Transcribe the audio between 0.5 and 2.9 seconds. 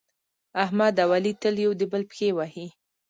احمد او علي تل یو د بل پښې وهي.